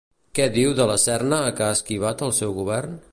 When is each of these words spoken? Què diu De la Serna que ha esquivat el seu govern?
Què 0.37 0.47
diu 0.55 0.71
De 0.79 0.87
la 0.91 0.95
Serna 1.03 1.41
que 1.59 1.67
ha 1.67 1.77
esquivat 1.79 2.25
el 2.29 2.35
seu 2.41 2.57
govern? 2.63 3.01